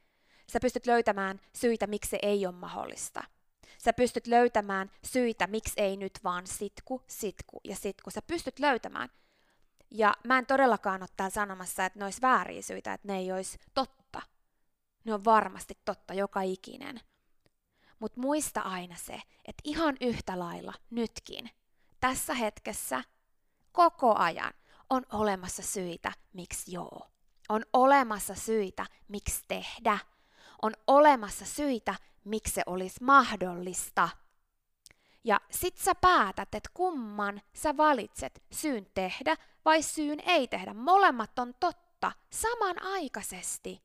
Sä 0.52 0.60
pystyt 0.60 0.86
löytämään 0.86 1.40
syitä, 1.52 1.86
miksi 1.86 2.10
se 2.10 2.18
ei 2.22 2.46
ole 2.46 2.54
mahdollista. 2.54 3.24
Sä 3.78 3.92
pystyt 3.92 4.26
löytämään 4.26 4.90
syitä, 5.04 5.46
miksi 5.46 5.72
ei 5.76 5.96
nyt 5.96 6.12
vaan 6.24 6.46
sitku, 6.46 7.02
sitku 7.06 7.60
ja 7.64 7.76
sitku. 7.76 8.10
Sä 8.10 8.22
pystyt 8.22 8.58
löytämään. 8.58 9.08
Ja 9.90 10.14
mä 10.24 10.38
en 10.38 10.46
todellakaan 10.46 11.02
ole 11.02 11.08
täällä 11.16 11.34
sanomassa, 11.34 11.84
että 11.84 11.98
ne 11.98 12.04
olisi 12.04 12.22
vääriä 12.22 12.62
syitä, 12.62 12.92
että 12.92 13.08
ne 13.08 13.18
ei 13.18 13.32
olisi 13.32 13.58
totta. 13.74 14.22
Ne 15.04 15.14
on 15.14 15.24
varmasti 15.24 15.78
totta, 15.84 16.14
joka 16.14 16.40
ikinen. 16.40 17.00
Mutta 17.98 18.20
muista 18.20 18.60
aina 18.60 18.96
se, 18.96 19.14
että 19.44 19.62
ihan 19.64 19.96
yhtä 20.00 20.38
lailla 20.38 20.74
nytkin, 20.90 21.50
tässä 22.00 22.34
hetkessä, 22.34 23.04
koko 23.72 24.14
ajan, 24.18 24.52
on 24.90 25.02
olemassa 25.12 25.62
syitä, 25.62 26.12
miksi 26.32 26.72
joo. 26.72 27.06
On 27.48 27.62
olemassa 27.72 28.34
syitä, 28.34 28.86
miksi 29.08 29.44
tehdä. 29.48 29.98
On 30.62 30.72
olemassa 30.86 31.44
syitä, 31.44 31.94
miksi 32.24 32.54
se 32.54 32.62
olisi 32.66 33.04
mahdollista. 33.04 34.08
Ja 35.24 35.40
sit 35.50 35.78
sä 35.78 35.94
päätät, 35.94 36.54
että 36.54 36.70
kumman 36.74 37.40
sä 37.54 37.76
valitset, 37.76 38.42
syyn 38.52 38.86
tehdä 38.94 39.36
vai 39.64 39.82
syyn 39.82 40.20
ei 40.26 40.48
tehdä. 40.48 40.74
Molemmat 40.74 41.38
on 41.38 41.54
totta 41.60 42.12
samanaikaisesti. 42.32 43.82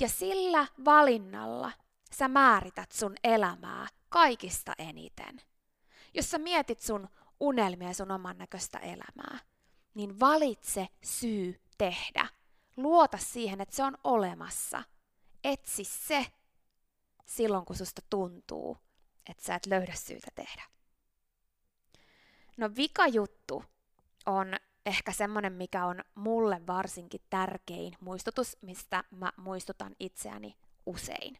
Ja 0.00 0.08
sillä 0.08 0.66
valinnalla 0.84 1.72
sä 2.12 2.28
määrität 2.28 2.92
sun 2.92 3.14
elämää 3.24 3.86
kaikista 4.08 4.72
eniten. 4.78 5.40
Jos 6.14 6.30
sä 6.30 6.38
mietit 6.38 6.80
sun 6.80 7.08
unelmia 7.40 7.88
ja 7.88 7.94
sun 7.94 8.10
oman 8.10 8.38
näköistä 8.38 8.78
elämää, 8.78 9.38
niin 9.94 10.20
valitse 10.20 10.88
syy 11.04 11.60
tehdä. 11.78 12.28
luota 12.76 13.18
siihen, 13.18 13.60
että 13.60 13.76
se 13.76 13.82
on 13.82 13.98
olemassa. 14.04 14.82
Etsi 15.46 15.84
se 15.84 16.26
silloin, 17.26 17.64
kun 17.64 17.76
susta 17.76 18.02
tuntuu, 18.10 18.76
että 19.30 19.42
sä 19.44 19.54
et 19.54 19.66
löydä 19.66 19.94
syytä 19.94 20.30
tehdä. 20.34 20.62
No 22.56 22.70
vika 22.76 23.06
juttu 23.06 23.64
on 24.26 24.54
ehkä 24.86 25.12
semmoinen, 25.12 25.52
mikä 25.52 25.86
on 25.86 26.04
mulle 26.14 26.66
varsinkin 26.66 27.20
tärkein 27.30 27.96
muistutus, 28.00 28.56
mistä 28.62 29.04
mä 29.10 29.32
muistutan 29.36 29.96
itseäni 30.00 30.56
usein. 30.86 31.38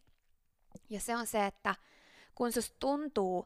Ja 0.90 1.00
se 1.00 1.16
on 1.16 1.26
se, 1.26 1.46
että 1.46 1.74
kun 2.34 2.52
susta 2.52 2.76
tuntuu, 2.80 3.44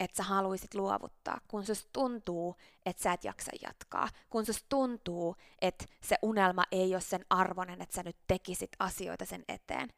että 0.00 0.16
sä 0.16 0.22
haluaisit 0.22 0.74
luovuttaa, 0.74 1.40
kun 1.48 1.66
susta 1.66 1.90
tuntuu, 1.92 2.56
että 2.86 3.02
sä 3.02 3.12
et 3.12 3.24
jaksa 3.24 3.50
jatkaa, 3.62 4.08
kun 4.30 4.46
susta 4.46 4.66
tuntuu, 4.68 5.36
että 5.60 5.84
se 6.00 6.16
unelma 6.22 6.64
ei 6.72 6.94
ole 6.94 7.00
sen 7.00 7.24
arvoinen, 7.30 7.82
että 7.82 7.94
sä 7.94 8.02
nyt 8.02 8.16
tekisit 8.26 8.70
asioita 8.78 9.24
sen 9.24 9.44
eteen, 9.48 9.92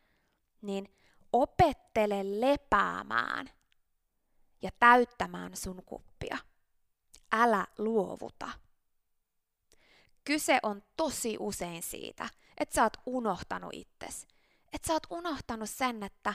niin 0.62 0.88
opettele 1.32 2.40
lepäämään 2.40 3.50
ja 4.62 4.70
täyttämään 4.78 5.56
sun 5.56 5.82
kuppia. 5.86 6.38
Älä 7.32 7.66
luovuta. 7.78 8.50
Kyse 10.24 10.58
on 10.62 10.82
tosi 10.96 11.36
usein 11.40 11.82
siitä, 11.82 12.28
että 12.58 12.74
sä 12.74 12.82
oot 12.82 12.96
unohtanut 13.06 13.74
itses. 13.74 14.26
Että 14.72 14.86
sä 14.86 14.92
oot 14.92 15.06
unohtanut 15.10 15.70
sen, 15.70 16.02
että 16.02 16.34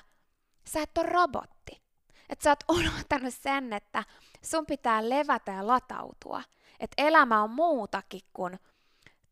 sä 0.67 0.81
et 0.81 0.97
ole 0.97 1.09
robotti. 1.09 1.86
Että 2.29 2.43
sä 2.43 2.49
oot 2.49 2.63
unohtanut 2.79 3.33
sen, 3.33 3.73
että 3.73 4.03
sun 4.41 4.65
pitää 4.65 5.09
levätä 5.09 5.51
ja 5.51 5.67
latautua. 5.67 6.43
Että 6.79 7.03
elämä 7.03 7.43
on 7.43 7.49
muutakin 7.49 8.21
kuin 8.33 8.59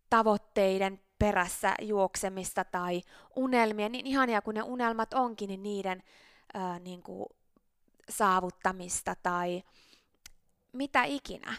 tavoitteiden 0.10 1.02
perässä 1.20 1.76
juoksemista 1.82 2.64
tai 2.64 3.02
unelmia, 3.36 3.90
niin 3.90 4.08
ihania 4.08 4.42
kuin 4.42 4.56
ne 4.56 4.64
unelmat 4.64 5.14
onkin, 5.14 5.48
niin 5.48 5.64
niiden 5.64 6.04
ää, 6.54 6.80
niin 6.80 7.04
kuin 7.04 7.26
saavuttamista 8.10 9.16
tai 9.24 9.64
mitä 10.74 11.04
ikinä. 11.04 11.56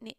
Niin 0.00 0.18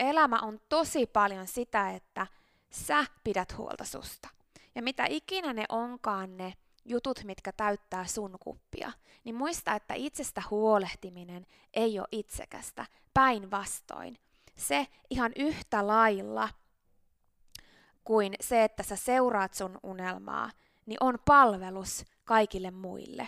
elämä 0.00 0.38
on 0.40 0.60
tosi 0.68 1.06
paljon 1.06 1.46
sitä, 1.46 1.90
että 1.90 2.26
sä 2.70 3.04
pidät 3.24 3.56
huolta 3.58 3.84
susta. 3.84 4.28
Ja 4.74 4.82
mitä 4.82 5.06
ikinä 5.08 5.52
ne 5.52 5.64
onkaan 5.68 6.36
ne 6.36 6.54
jutut, 6.90 7.24
mitkä 7.24 7.52
täyttää 7.52 8.06
sun 8.06 8.36
kuppia, 8.40 8.92
niin 9.24 9.34
muista, 9.34 9.74
että 9.74 9.94
itsestä 9.94 10.42
huolehtiminen 10.50 11.46
ei 11.74 11.98
ole 11.98 12.08
itsekästä, 12.12 12.86
päinvastoin. 13.14 14.18
Se 14.56 14.86
ihan 15.10 15.32
yhtä 15.36 15.86
lailla 15.86 16.48
kuin 18.04 18.34
se, 18.40 18.64
että 18.64 18.82
sä 18.82 18.96
seuraat 18.96 19.54
sun 19.54 19.78
unelmaa, 19.82 20.50
niin 20.86 20.98
on 21.00 21.18
palvelus 21.24 22.04
kaikille 22.24 22.70
muille. 22.70 23.26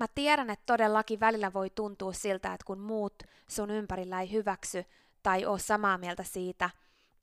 Mä 0.00 0.06
tiedän, 0.14 0.50
että 0.50 0.66
todellakin 0.66 1.20
välillä 1.20 1.52
voi 1.52 1.70
tuntua 1.70 2.12
siltä, 2.12 2.54
että 2.54 2.66
kun 2.66 2.78
muut 2.78 3.22
sun 3.48 3.70
ympärillä 3.70 4.20
ei 4.20 4.32
hyväksy 4.32 4.84
tai 5.22 5.46
ole 5.46 5.58
samaa 5.58 5.98
mieltä 5.98 6.22
siitä, 6.22 6.70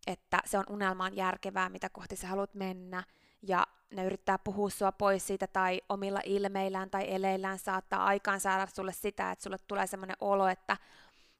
että 0.08 0.40
se 0.46 0.58
on 0.58 0.64
unelmaan 0.70 1.16
järkevää, 1.16 1.70
mitä 1.70 1.90
kohti 1.90 2.16
sä 2.16 2.28
haluat 2.28 2.54
mennä, 2.54 3.04
ja 3.42 3.68
ne 3.90 4.06
yrittää 4.06 4.38
puhua 4.40 4.70
sua 4.70 4.92
pois 4.92 5.28
siitä 5.28 5.48
tai 5.48 5.82
omilla 5.90 6.20
ilmeillään 6.26 6.90
tai 6.90 7.14
eleillään 7.14 7.60
saattaa 7.60 8.06
aikaan 8.06 8.40
saada 8.40 8.68
sulle 8.68 8.94
sitä, 8.94 9.32
että 9.32 9.44
sulle 9.44 9.58
tulee 9.68 9.88
semmoinen 9.88 10.18
olo, 10.22 10.48
että 10.48 10.78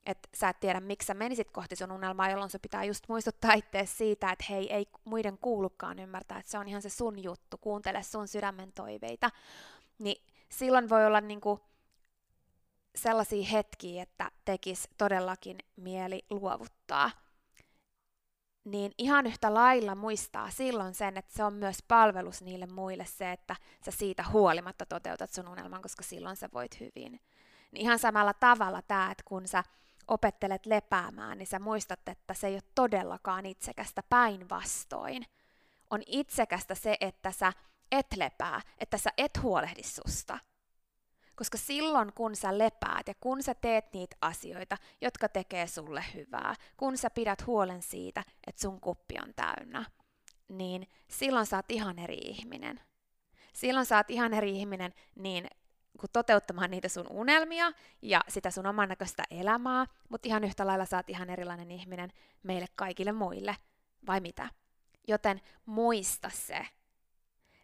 että 0.06 0.30
sä 0.36 0.50
et 0.50 0.60
tiedä, 0.60 0.80
miksi 0.80 1.06
sä 1.06 1.14
menisit 1.14 1.52
kohti 1.52 1.76
sun 1.76 1.92
unelmaa, 1.92 2.30
jolloin 2.30 2.50
se 2.50 2.60
pitää 2.60 2.84
just 2.84 3.04
muistuttaa 3.08 3.54
itseäsi 3.54 3.96
siitä, 3.96 4.32
että 4.32 4.46
hei, 4.50 4.74
ei 4.74 4.86
muiden 5.04 5.38
kuulukaan 5.38 6.00
ymmärtää, 6.00 6.40
että 6.40 6.52
se 6.52 6.58
on 6.58 6.68
ihan 6.68 6.82
se 6.82 6.90
sun 6.90 7.24
juttu, 7.24 7.58
kuuntele 7.58 8.04
sun 8.04 8.28
sydämen 8.28 8.72
toiveita. 8.72 9.30
Niin 10.00 10.24
silloin 10.50 10.90
voi 10.90 11.06
olla 11.06 11.22
niinku 11.22 11.60
sellaisia 12.96 13.46
hetkiä, 13.46 14.04
että 14.04 14.32
tekis 14.46 14.90
todellakin 14.98 15.58
mieli 15.76 16.26
luovuttaa 16.30 17.12
niin 18.72 18.92
ihan 18.98 19.28
yhtä 19.28 19.54
lailla 19.54 19.96
muistaa 19.96 20.50
silloin 20.50 20.94
sen, 20.94 21.18
että 21.18 21.34
se 21.36 21.44
on 21.44 21.54
myös 21.54 21.78
palvelus 21.88 22.42
niille 22.42 22.66
muille 22.66 23.06
se, 23.06 23.32
että 23.32 23.56
sä 23.86 23.92
siitä 23.92 24.24
huolimatta 24.32 24.86
toteutat 24.86 25.34
sun 25.34 25.48
unelman, 25.48 25.82
koska 25.82 26.04
silloin 26.04 26.36
sä 26.36 26.50
voit 26.54 26.80
hyvin. 26.80 27.22
Niin 27.72 27.82
ihan 27.82 28.00
samalla 28.00 28.34
tavalla 28.34 28.82
tämä, 28.82 29.12
että 29.12 29.24
kun 29.26 29.48
sä 29.48 29.64
opettelet 30.08 30.66
lepäämään, 30.66 31.38
niin 31.38 31.48
sä 31.48 31.60
muistat, 31.60 32.08
että 32.08 32.34
se 32.34 32.48
ei 32.48 32.54
ole 32.54 32.64
todellakaan 32.76 33.46
itsekästä 33.46 34.04
päinvastoin. 34.10 35.26
On 35.90 36.02
itsekästä 36.06 36.76
se, 36.76 36.98
että 37.02 37.32
sä 37.32 37.54
et 37.92 38.08
lepää, 38.16 38.62
että 38.78 38.98
sä 38.98 39.10
et 39.18 39.42
huolehdi 39.42 39.84
susta. 39.84 40.40
Koska 41.38 41.58
silloin, 41.58 42.14
kun 42.14 42.36
sä 42.36 42.58
lepäät 42.58 43.08
ja 43.08 43.14
kun 43.20 43.44
sä 43.44 43.56
teet 43.56 43.94
niitä 43.94 44.16
asioita, 44.22 44.78
jotka 45.02 45.30
tekee 45.30 45.68
sulle 45.68 46.04
hyvää, 46.14 46.56
kun 46.78 46.98
sä 46.98 47.10
pidät 47.10 47.48
huolen 47.48 47.82
siitä, 47.82 48.24
että 48.48 48.62
sun 48.62 48.82
kuppi 48.82 49.16
on 49.24 49.34
täynnä, 49.36 49.86
niin 50.50 50.88
silloin 51.08 51.46
sä 51.46 51.56
oot 51.56 51.72
ihan 51.72 52.00
eri 52.00 52.18
ihminen. 52.18 52.80
Silloin 53.54 53.86
sä 53.86 53.98
oot 53.98 54.10
ihan 54.10 54.34
eri 54.34 54.52
ihminen 54.52 54.94
niin 55.16 55.48
kun 56.00 56.10
toteuttamaan 56.14 56.72
niitä 56.72 56.90
sun 56.90 57.08
unelmia 57.10 57.72
ja 58.02 58.22
sitä 58.28 58.52
sun 58.52 58.66
oman 58.66 58.90
näköistä 58.90 59.24
elämää, 59.32 59.86
mutta 60.10 60.28
ihan 60.28 60.44
yhtä 60.44 60.68
lailla 60.68 60.86
sä 60.86 60.98
oot 60.98 61.10
ihan 61.10 61.30
erilainen 61.30 61.72
ihminen 61.72 62.10
meille 62.44 62.68
kaikille 62.76 63.12
muille, 63.12 63.58
vai 64.08 64.20
mitä? 64.20 64.50
Joten 65.08 65.42
muista 65.66 66.30
se, 66.34 66.68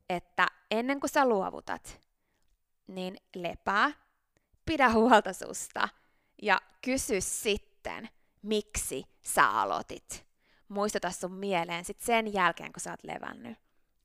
että 0.10 0.48
ennen 0.72 1.00
kuin 1.00 1.10
sä 1.10 1.26
luovutat, 1.26 2.02
niin 2.88 3.18
lepää, 3.36 3.92
pidä 4.66 4.90
huolta 4.90 5.34
susta 5.34 5.90
ja 6.42 6.62
kysy 6.82 7.22
sitten, 7.22 8.10
miksi 8.42 9.04
sä 9.22 9.50
aloitit. 9.50 10.26
Muistuta 10.68 11.12
sun 11.12 11.34
mieleen 11.34 11.86
sit 11.86 12.02
sen 12.02 12.34
jälkeen, 12.34 12.74
kun 12.74 12.82
sä 12.82 12.92
oot 12.92 13.04
levännyt, 13.04 13.58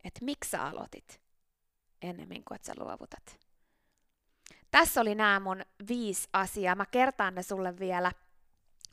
että 0.04 0.24
miksi 0.24 0.50
sä 0.50 0.64
aloitit 0.64 1.28
ennemmin 2.02 2.44
kuin 2.44 2.56
että 2.56 2.66
sä 2.66 2.72
luovutat. 2.78 3.38
Tässä 4.70 5.00
oli 5.00 5.14
nämä 5.14 5.40
mun 5.40 5.62
viisi 5.88 6.28
asiaa. 6.32 6.74
Mä 6.74 6.86
kertaan 6.86 7.34
ne 7.34 7.42
sulle 7.42 7.78
vielä, 7.78 8.12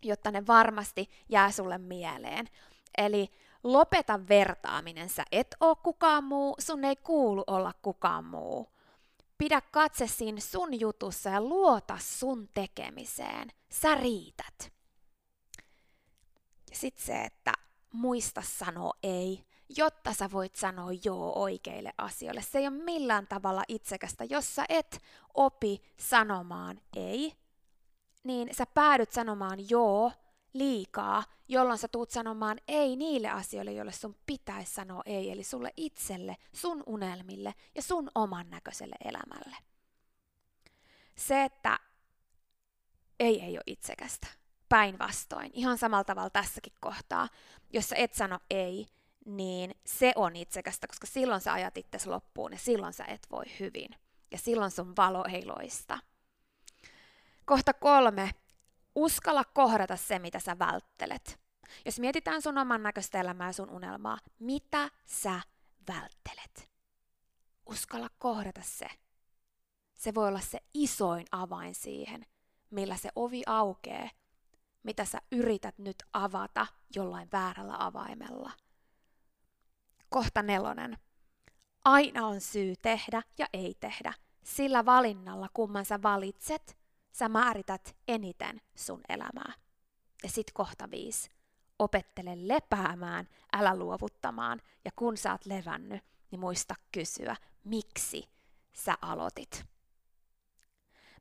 jotta 0.02 0.32
ne 0.32 0.48
varmasti 0.48 1.10
jää 1.30 1.52
sulle 1.52 1.78
mieleen. 1.78 2.50
Eli 2.98 3.30
lopeta 3.64 4.20
vertaaminen. 4.30 5.10
Sä 5.10 5.24
et 5.32 5.56
oo 5.60 5.76
kukaan 5.76 6.24
muu, 6.24 6.56
sun 6.60 6.86
ei 6.86 6.96
kuulu 6.96 7.44
olla 7.48 7.74
kukaan 7.82 8.26
muu. 8.26 8.75
Pidä 9.38 9.62
katse 9.62 10.08
siinä 10.08 10.40
sun 10.40 10.80
jutussa 10.80 11.30
ja 11.30 11.42
luota 11.42 11.98
sun 12.02 12.50
tekemiseen. 12.54 13.52
Sä 13.70 13.96
riität. 13.96 14.74
Ja 16.70 16.76
sit 16.76 16.98
se, 16.98 17.22
että 17.22 17.54
muista 17.92 18.42
sanoa 18.42 18.94
ei, 19.04 19.46
jotta 19.70 20.14
sä 20.14 20.32
voit 20.32 20.56
sanoa 20.56 20.90
joo 21.04 21.42
oikeille 21.42 21.94
asioille. 21.98 22.42
Se 22.42 22.60
ei 22.60 22.68
ole 22.68 22.84
millään 22.84 23.28
tavalla 23.28 23.64
itsekästä. 23.68 24.24
Jos 24.24 24.56
sä 24.56 24.66
et 24.70 25.02
opi 25.34 25.82
sanomaan 26.00 26.82
ei, 26.96 27.34
niin 28.24 28.50
sä 28.56 28.66
päädyt 28.66 29.12
sanomaan 29.12 29.70
joo 29.70 30.12
liikaa, 30.56 31.24
jolloin 31.48 31.80
sä 31.80 31.88
tuut 31.88 32.12
sanomaan 32.12 32.58
ei 32.68 32.96
niille 32.96 33.30
asioille, 33.30 33.72
joille 33.72 33.92
sun 33.92 34.16
pitäisi 34.26 34.74
sanoa 34.74 35.02
ei, 35.06 35.32
eli 35.32 35.44
sulle 35.44 35.74
itselle, 35.78 36.38
sun 36.54 36.84
unelmille 36.86 37.56
ja 37.76 37.82
sun 37.82 38.12
oman 38.16 38.50
näköiselle 38.50 38.96
elämälle. 39.06 39.58
Se, 41.16 41.44
että 41.44 41.80
ei 43.20 43.42
ei 43.42 43.58
ole 43.58 43.64
itsekästä. 43.66 44.28
Päinvastoin, 44.70 45.52
ihan 45.54 45.78
samalla 45.78 46.04
tavalla 46.04 46.30
tässäkin 46.30 46.74
kohtaa, 46.80 47.30
jos 47.74 47.90
sä 47.90 47.96
et 47.96 48.14
sano 48.14 48.40
ei, 48.50 48.88
niin 49.26 49.76
se 49.86 50.14
on 50.16 50.36
itsekästä, 50.36 50.88
koska 50.88 51.08
silloin 51.08 51.42
sä 51.42 51.54
ajat 51.54 51.78
itse 51.78 51.98
loppuun 52.06 52.52
ja 52.52 52.60
silloin 52.60 52.94
sä 52.94 53.06
et 53.06 53.28
voi 53.32 53.46
hyvin. 53.60 53.90
Ja 54.32 54.38
silloin 54.38 54.72
sun 54.72 54.96
valo 54.98 55.26
ei 55.30 55.46
loista. 55.46 56.00
Kohta 57.46 57.74
kolme. 57.74 58.32
Uskalla 58.96 59.44
kohdata 59.44 59.96
se, 59.96 60.20
mitä 60.20 60.40
sä 60.40 60.60
välttelet. 60.60 61.40
Jos 61.86 62.00
mietitään 62.00 62.42
sun 62.42 62.58
oman 62.58 62.84
näköistä 62.84 63.20
elämää 63.20 63.54
sun 63.54 63.70
unelmaa, 63.70 64.18
mitä 64.40 64.90
sä 65.06 65.42
välttelet? 65.88 66.70
Uskalla 67.66 68.10
kohdata 68.18 68.62
se. 68.64 68.88
Se 69.94 70.14
voi 70.16 70.28
olla 70.28 70.40
se 70.40 70.60
isoin 70.74 71.26
avain 71.32 71.76
siihen, 71.76 72.26
millä 72.70 72.98
se 72.98 73.10
ovi 73.16 73.44
aukeaa, 73.46 74.10
mitä 74.84 75.06
sä 75.06 75.22
yrität 75.32 75.78
nyt 75.78 76.04
avata 76.14 76.68
jollain 76.96 77.30
väärällä 77.32 77.76
avaimella– 77.80 78.52
Kohta 80.10 80.44
nelonen. 80.44 80.98
Aina 81.86 82.28
on 82.28 82.42
syy 82.42 82.74
tehdä 82.82 83.22
ja 83.38 83.48
ei 83.54 83.76
tehdä. 83.80 84.14
Sillä 84.44 84.86
valinnalla, 84.86 85.50
kumman 85.54 85.86
sä 85.86 86.02
valitset, 86.04 86.78
sä 87.16 87.30
määrität 87.30 87.96
eniten 88.08 88.62
sun 88.76 89.02
elämää. 89.10 89.54
Ja 90.24 90.30
sit 90.30 90.52
kohta 90.54 90.92
viisi. 90.92 91.30
opettele 91.80 92.48
lepäämään, 92.48 93.30
älä 93.54 93.76
luovuttamaan. 93.76 94.62
Ja 94.86 94.92
kun 94.96 95.18
sä 95.18 95.32
oot 95.32 95.46
levännyt, 95.46 96.04
niin 96.32 96.40
muista 96.40 96.76
kysyä, 96.92 97.36
miksi 97.64 98.30
sä 98.74 98.98
aloitit. 99.02 99.66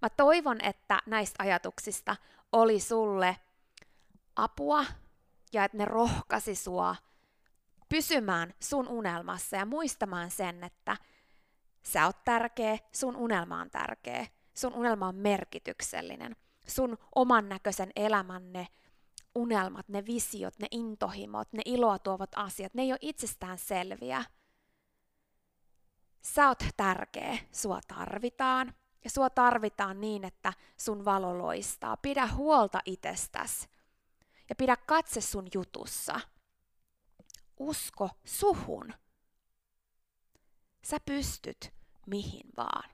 Mä 0.03 0.11
toivon, 0.11 0.61
että 0.61 1.03
näistä 1.07 1.43
ajatuksista 1.43 2.17
oli 2.53 2.81
sulle 2.81 3.37
apua 4.37 4.85
ja 5.53 5.65
että 5.65 5.79
ne 5.79 5.85
rohkasi 5.85 6.55
sua 6.55 6.97
pysymään 7.89 8.55
sun 8.61 8.89
unelmassa 8.89 9.57
ja 9.57 9.67
muistamaan 9.67 10.31
sen, 10.31 10.65
että 10.65 10.97
sä 11.83 12.07
oot 12.07 12.25
tärkeä, 12.25 12.79
sun 12.93 13.17
unelma 13.17 13.61
on 13.61 13.71
tärkeä, 13.71 14.27
sun 14.55 14.75
unelma 14.75 15.09
on 15.09 15.17
merkityksellinen. 15.17 16.37
Sun 16.67 16.99
oman 17.15 17.49
näköisen 17.49 17.91
elämänne 17.97 18.69
unelmat, 19.35 19.89
ne 19.89 20.07
visiot, 20.07 20.59
ne 20.59 20.67
intohimot, 20.71 21.53
ne 21.53 21.63
iloa 21.65 21.99
tuovat 21.99 22.31
asiat, 22.37 22.75
ne 22.75 22.83
ei 22.83 22.93
ole 22.93 22.99
itsestään 23.01 23.59
selviä. 23.59 24.25
Sä 26.23 26.49
oot 26.49 26.65
tärkeä, 26.77 27.39
sua 27.53 27.81
tarvitaan. 27.89 28.75
Ja 29.05 29.11
sua 29.11 29.31
tarvitaan 29.31 30.01
niin, 30.01 30.25
että 30.25 30.53
sun 30.77 31.05
valo 31.05 31.39
loistaa. 31.39 31.97
Pidä 31.97 32.27
huolta 32.27 32.81
itsestäsi. 32.85 33.69
Ja 34.49 34.55
pidä 34.55 34.77
katse 34.77 35.21
sun 35.21 35.49
jutussa. 35.55 36.21
Usko 37.59 38.11
suhun. 38.25 38.95
Sä 40.85 40.97
pystyt 41.07 41.73
mihin 42.07 42.51
vaan. 42.57 42.94